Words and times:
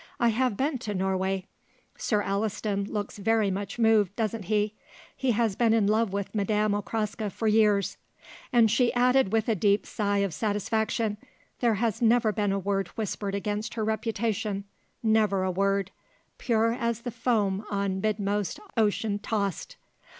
I 0.19 0.29
have 0.29 0.57
been 0.57 0.79
to 0.79 0.95
Norway. 0.95 1.45
Sir 1.95 2.23
Alliston 2.23 2.85
looks 2.85 3.19
very 3.19 3.51
much 3.51 3.77
moved, 3.77 4.15
doesn't 4.15 4.45
he? 4.45 4.73
He 5.15 5.29
has 5.33 5.55
been 5.55 5.75
in 5.75 5.85
love 5.85 6.11
with 6.11 6.33
Madame 6.33 6.73
Okraska 6.73 7.29
for 7.29 7.47
years." 7.47 7.97
And 8.51 8.71
she 8.71 8.91
added 8.95 9.31
with 9.31 9.47
a 9.47 9.53
deep 9.53 9.85
sigh 9.85 10.17
of 10.17 10.33
satisfaction: 10.33 11.17
"There 11.59 11.75
has 11.75 12.01
never 12.01 12.31
been 12.31 12.51
a 12.51 12.57
word 12.57 12.87
whispered 12.97 13.35
against 13.35 13.75
her 13.75 13.83
reputation; 13.85 14.63
never 15.03 15.43
a 15.43 15.51
word 15.51 15.91
'Pure 16.39 16.73
as 16.79 17.01
the 17.01 17.11
foam 17.11 17.63
on 17.69 18.01
midmost 18.01 18.59
ocean 18.75 19.19
tossed.'" 19.19 19.77